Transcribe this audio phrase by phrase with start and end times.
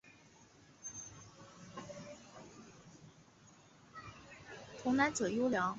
[4.81, 5.69] 童男者尤良。